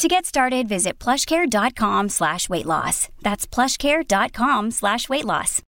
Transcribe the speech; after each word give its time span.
To 0.00 0.08
get 0.08 0.24
started, 0.24 0.66
visit 0.66 0.98
plushcare.com 0.98 2.08
slash 2.08 2.48
weight 2.48 2.64
loss. 2.64 3.10
That's 3.20 3.46
plushcare.com 3.46 4.70
slash 4.70 5.10
weight 5.10 5.26
loss. 5.26 5.60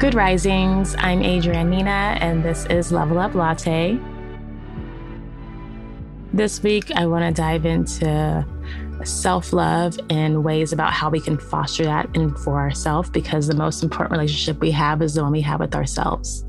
Good 0.00 0.16
risings. 0.16 0.96
I'm 0.98 1.20
Adrianne 1.20 1.68
Nina, 1.68 2.18
and 2.20 2.42
this 2.42 2.66
is 2.66 2.90
Level 2.90 3.20
Up 3.20 3.36
Latte. 3.36 4.00
This 6.32 6.60
week, 6.64 6.90
I 6.96 7.06
want 7.06 7.24
to 7.24 7.40
dive 7.40 7.64
into 7.64 8.44
self 9.04 9.52
love 9.52 9.96
and 10.10 10.42
ways 10.42 10.72
about 10.72 10.92
how 10.92 11.08
we 11.08 11.20
can 11.20 11.38
foster 11.38 11.84
that 11.84 12.08
and 12.16 12.36
for 12.40 12.58
ourselves 12.58 13.10
because 13.10 13.46
the 13.46 13.54
most 13.54 13.84
important 13.84 14.10
relationship 14.10 14.60
we 14.60 14.72
have 14.72 15.02
is 15.02 15.14
the 15.14 15.22
one 15.22 15.30
we 15.30 15.40
have 15.42 15.60
with 15.60 15.76
ourselves. 15.76 16.44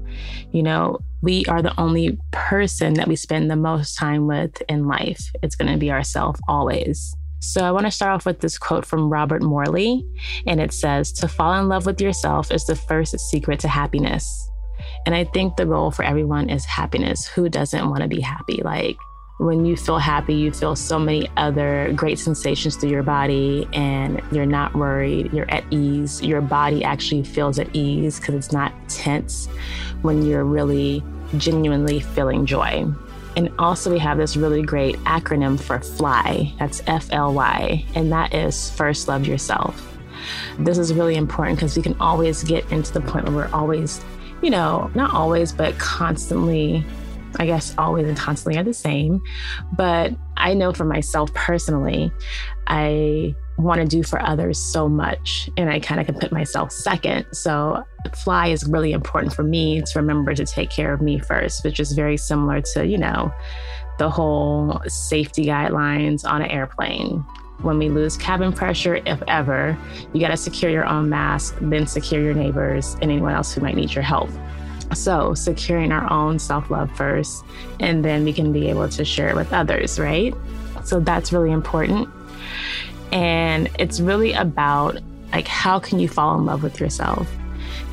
You 0.51 0.63
know, 0.63 0.97
we 1.23 1.45
are 1.45 1.61
the 1.61 1.79
only 1.79 2.19
person 2.31 2.95
that 2.95 3.07
we 3.07 3.15
spend 3.15 3.49
the 3.49 3.55
most 3.55 3.97
time 3.97 4.27
with 4.27 4.61
in 4.67 4.87
life. 4.87 5.31
It's 5.41 5.55
going 5.55 5.71
to 5.71 5.77
be 5.77 5.89
ourself 5.89 6.37
always. 6.49 7.15
So 7.39 7.63
I 7.63 7.71
want 7.71 7.85
to 7.85 7.91
start 7.91 8.11
off 8.11 8.25
with 8.25 8.41
this 8.41 8.57
quote 8.57 8.85
from 8.85 9.09
Robert 9.09 9.41
Morley, 9.41 10.05
and 10.45 10.59
it 10.59 10.73
says, 10.73 11.13
To 11.13 11.29
fall 11.29 11.53
in 11.53 11.69
love 11.69 11.85
with 11.85 12.01
yourself 12.01 12.51
is 12.51 12.65
the 12.65 12.75
first 12.75 13.17
secret 13.17 13.61
to 13.61 13.69
happiness. 13.69 14.49
And 15.05 15.15
I 15.15 15.23
think 15.23 15.55
the 15.55 15.65
goal 15.65 15.91
for 15.91 16.03
everyone 16.03 16.49
is 16.49 16.65
happiness. 16.65 17.25
Who 17.25 17.47
doesn't 17.47 17.89
want 17.89 18.01
to 18.01 18.09
be 18.09 18.19
happy? 18.19 18.61
Like, 18.61 18.97
when 19.39 19.65
you 19.65 19.77
feel 19.77 19.99
happy, 19.99 20.35
you 20.35 20.51
feel 20.51 20.75
so 20.75 20.99
many 20.99 21.29
other 21.37 21.91
great 21.95 22.19
sensations 22.19 22.75
through 22.75 22.89
your 22.89 23.03
body, 23.03 23.65
and 23.71 24.21
you're 24.33 24.45
not 24.45 24.75
worried, 24.75 25.31
you're 25.31 25.49
at 25.49 25.63
ease. 25.71 26.21
Your 26.21 26.41
body 26.41 26.83
actually 26.83 27.23
feels 27.23 27.59
at 27.59 27.73
ease 27.73 28.19
because 28.19 28.35
it's 28.35 28.51
not 28.51 28.73
tense 28.89 29.47
when 30.01 30.21
you're 30.21 30.43
really 30.43 31.01
genuinely 31.37 31.99
feeling 31.99 32.45
joy. 32.45 32.85
And 33.35 33.51
also, 33.57 33.91
we 33.91 33.99
have 33.99 34.17
this 34.17 34.37
really 34.37 34.61
great 34.61 34.95
acronym 35.05 35.59
for 35.59 35.79
FLY. 35.79 36.53
That's 36.59 36.83
F 36.85 37.07
L 37.11 37.33
Y, 37.33 37.83
and 37.95 38.11
that 38.11 38.33
is 38.33 38.69
First 38.69 39.07
Love 39.07 39.25
Yourself. 39.25 39.97
This 40.59 40.77
is 40.77 40.93
really 40.93 41.15
important 41.15 41.57
because 41.57 41.75
we 41.75 41.81
can 41.81 41.99
always 41.99 42.43
get 42.43 42.71
into 42.71 42.93
the 42.93 43.01
point 43.01 43.25
where 43.25 43.35
we're 43.35 43.53
always, 43.53 44.01
you 44.41 44.49
know, 44.49 44.91
not 44.93 45.13
always, 45.13 45.51
but 45.51 45.77
constantly 45.79 46.85
I 47.37 47.45
guess 47.45 47.73
always 47.77 48.07
and 48.07 48.17
constantly 48.17 48.59
are 48.59 48.63
the 48.63 48.73
same. 48.73 49.21
But 49.75 50.13
I 50.37 50.53
know 50.53 50.71
for 50.71 50.85
myself 50.85 51.33
personally, 51.33 52.11
I 52.67 53.35
want 53.57 53.81
to 53.81 53.87
do 53.87 54.03
for 54.03 54.21
others 54.21 54.57
so 54.57 54.89
much 54.89 55.49
and 55.57 55.69
I 55.69 55.79
kind 55.79 56.01
of 56.01 56.07
can 56.07 56.19
put 56.19 56.31
myself 56.31 56.71
second. 56.71 57.25
So 57.33 57.83
fly 58.15 58.47
is 58.47 58.65
really 58.65 58.91
important 58.91 59.33
for 59.33 59.43
me 59.43 59.81
to 59.81 59.99
remember 59.99 60.33
to 60.33 60.45
take 60.45 60.69
care 60.69 60.93
of 60.93 61.01
me 61.01 61.19
first, 61.19 61.63
which 61.63 61.79
is 61.79 61.91
very 61.91 62.17
similar 62.17 62.61
to, 62.73 62.85
you 62.85 62.97
know, 62.97 63.33
the 63.99 64.09
whole 64.09 64.81
safety 64.87 65.45
guidelines 65.45 66.25
on 66.25 66.41
an 66.41 66.49
airplane. 66.49 67.23
When 67.61 67.77
we 67.77 67.89
lose 67.89 68.17
cabin 68.17 68.51
pressure, 68.51 68.95
if 69.05 69.21
ever, 69.27 69.77
you 70.11 70.19
got 70.19 70.29
to 70.29 70.37
secure 70.37 70.71
your 70.71 70.85
own 70.85 71.09
mask, 71.09 71.55
then 71.61 71.87
secure 71.87 72.21
your 72.21 72.33
neighbors 72.33 72.95
and 72.95 73.03
anyone 73.03 73.33
else 73.33 73.53
who 73.53 73.61
might 73.61 73.75
need 73.75 73.93
your 73.93 74.03
help. 74.03 74.29
So, 74.93 75.33
securing 75.33 75.91
our 75.91 76.11
own 76.11 76.39
self 76.39 76.69
love 76.69 76.91
first, 76.95 77.43
and 77.79 78.03
then 78.03 78.25
we 78.25 78.33
can 78.33 78.51
be 78.51 78.69
able 78.69 78.89
to 78.89 79.05
share 79.05 79.29
it 79.29 79.35
with 79.35 79.51
others, 79.53 79.97
right? 79.97 80.35
So, 80.83 80.99
that's 80.99 81.31
really 81.31 81.51
important. 81.51 82.09
And 83.13 83.69
it's 83.79 84.01
really 84.01 84.33
about 84.33 84.99
like, 85.31 85.47
how 85.47 85.79
can 85.79 85.99
you 85.99 86.09
fall 86.09 86.37
in 86.37 86.45
love 86.45 86.63
with 86.63 86.79
yourself? 86.79 87.31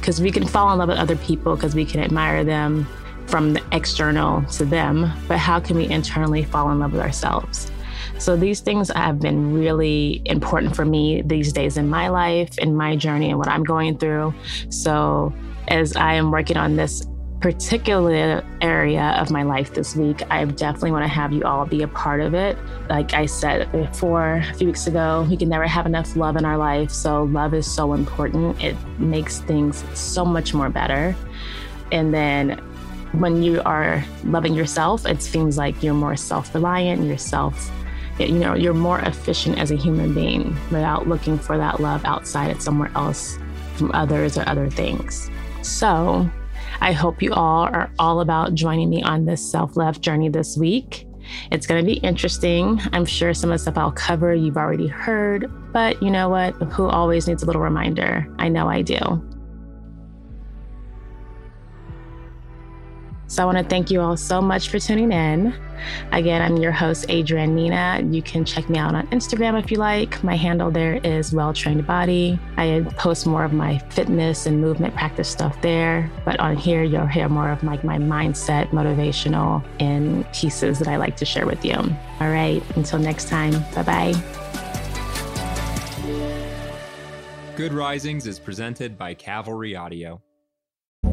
Because 0.00 0.20
we 0.20 0.30
can 0.30 0.46
fall 0.46 0.72
in 0.72 0.78
love 0.78 0.88
with 0.88 0.98
other 0.98 1.16
people 1.16 1.54
because 1.54 1.74
we 1.74 1.84
can 1.84 2.00
admire 2.00 2.42
them 2.42 2.88
from 3.26 3.52
the 3.52 3.62
external 3.70 4.42
to 4.46 4.64
them, 4.64 5.12
but 5.28 5.38
how 5.38 5.60
can 5.60 5.76
we 5.76 5.86
internally 5.88 6.42
fall 6.42 6.70
in 6.72 6.80
love 6.80 6.92
with 6.92 7.00
ourselves? 7.00 7.70
So 8.18 8.36
these 8.36 8.60
things 8.60 8.90
have 8.90 9.20
been 9.20 9.54
really 9.54 10.20
important 10.24 10.74
for 10.74 10.84
me 10.84 11.22
these 11.22 11.52
days 11.52 11.76
in 11.76 11.88
my 11.88 12.08
life, 12.08 12.58
in 12.58 12.74
my 12.76 12.96
journey, 12.96 13.30
and 13.30 13.38
what 13.38 13.48
I'm 13.48 13.62
going 13.62 13.98
through. 13.98 14.34
So 14.68 15.32
as 15.68 15.96
I 15.96 16.14
am 16.14 16.30
working 16.30 16.56
on 16.56 16.76
this 16.76 17.06
particular 17.40 18.44
area 18.60 19.16
of 19.18 19.30
my 19.30 19.42
life 19.42 19.72
this 19.72 19.96
week, 19.96 20.22
I 20.30 20.44
definitely 20.44 20.92
want 20.92 21.04
to 21.04 21.08
have 21.08 21.32
you 21.32 21.44
all 21.44 21.64
be 21.64 21.82
a 21.82 21.88
part 21.88 22.20
of 22.20 22.34
it. 22.34 22.58
Like 22.88 23.14
I 23.14 23.26
said 23.26 23.72
before 23.72 24.36
a 24.36 24.54
few 24.54 24.66
weeks 24.66 24.86
ago, 24.86 25.26
we 25.28 25.36
can 25.36 25.48
never 25.48 25.66
have 25.66 25.86
enough 25.86 26.14
love 26.16 26.36
in 26.36 26.44
our 26.44 26.58
life. 26.58 26.90
So, 26.90 27.24
love 27.24 27.54
is 27.54 27.70
so 27.70 27.94
important. 27.94 28.62
It 28.62 28.76
makes 28.98 29.40
things 29.40 29.84
so 29.98 30.24
much 30.24 30.52
more 30.52 30.68
better. 30.68 31.16
And 31.92 32.12
then 32.12 32.58
when 33.12 33.42
you 33.42 33.62
are 33.62 34.04
loving 34.24 34.54
yourself, 34.54 35.06
it 35.06 35.22
seems 35.22 35.56
like 35.56 35.82
you're 35.82 35.94
more 35.94 36.16
self 36.16 36.54
reliant, 36.54 37.04
you're 37.04 37.18
self, 37.18 37.70
you 38.18 38.38
know, 38.38 38.54
you're 38.54 38.74
more 38.74 39.00
efficient 39.00 39.58
as 39.58 39.70
a 39.70 39.76
human 39.76 40.12
being 40.12 40.54
without 40.70 41.08
looking 41.08 41.38
for 41.38 41.56
that 41.56 41.80
love 41.80 42.04
outside 42.04 42.50
of 42.50 42.60
somewhere 42.60 42.92
else 42.94 43.38
from 43.76 43.90
others 43.92 44.36
or 44.36 44.46
other 44.46 44.68
things. 44.68 45.30
So 45.62 46.30
I 46.80 46.92
hope 46.92 47.22
you 47.22 47.32
all 47.32 47.64
are 47.64 47.90
all 47.98 48.20
about 48.20 48.54
joining 48.54 48.90
me 48.90 49.02
on 49.02 49.24
this 49.24 49.48
self 49.48 49.76
love 49.76 50.00
journey 50.00 50.28
this 50.28 50.56
week. 50.56 51.06
It's 51.52 51.66
going 51.66 51.84
to 51.84 51.86
be 51.86 51.98
interesting. 51.98 52.80
I'm 52.92 53.04
sure 53.04 53.34
some 53.34 53.50
of 53.50 53.54
the 53.54 53.58
stuff 53.58 53.78
I'll 53.78 53.92
cover 53.92 54.34
you've 54.34 54.56
already 54.56 54.86
heard, 54.88 55.50
but 55.72 56.02
you 56.02 56.10
know 56.10 56.28
what? 56.28 56.54
Who 56.72 56.88
always 56.88 57.28
needs 57.28 57.42
a 57.42 57.46
little 57.46 57.62
reminder? 57.62 58.26
I 58.38 58.48
know 58.48 58.68
I 58.68 58.82
do. 58.82 58.98
I 63.40 63.44
want 63.46 63.56
to 63.56 63.64
thank 63.64 63.90
you 63.90 64.02
all 64.02 64.18
so 64.18 64.42
much 64.42 64.68
for 64.68 64.78
tuning 64.78 65.12
in. 65.12 65.54
Again, 66.12 66.42
I'm 66.42 66.58
your 66.58 66.72
host, 66.72 67.08
Adrianne 67.08 67.54
Nina. 67.54 68.02
You 68.10 68.20
can 68.20 68.44
check 68.44 68.68
me 68.68 68.78
out 68.78 68.94
on 68.94 69.06
Instagram 69.08 69.58
if 69.58 69.70
you 69.70 69.78
like. 69.78 70.22
My 70.22 70.36
handle 70.36 70.70
there 70.70 70.96
is 70.96 71.32
Well 71.32 71.54
Trained 71.54 71.86
Body. 71.86 72.38
I 72.58 72.86
post 72.98 73.26
more 73.26 73.42
of 73.42 73.54
my 73.54 73.78
fitness 73.88 74.44
and 74.44 74.60
movement 74.60 74.94
practice 74.94 75.26
stuff 75.28 75.58
there. 75.62 76.10
But 76.26 76.38
on 76.38 76.54
here, 76.54 76.82
you'll 76.82 77.06
hear 77.06 77.30
more 77.30 77.50
of 77.50 77.64
like 77.64 77.82
my, 77.82 77.96
mindset, 77.96 78.68
motivational, 78.72 79.64
and 79.80 80.30
pieces 80.34 80.78
that 80.78 80.88
I 80.88 80.96
like 80.96 81.16
to 81.16 81.24
share 81.24 81.46
with 81.46 81.64
you. 81.64 81.76
All 81.76 82.30
right. 82.30 82.62
Until 82.76 82.98
next 82.98 83.28
time, 83.28 83.52
bye 83.74 83.82
bye. 83.82 84.12
Good 87.56 87.72
Risings 87.72 88.26
is 88.26 88.38
presented 88.38 88.98
by 88.98 89.14
Cavalry 89.14 89.74
Audio. 89.74 90.20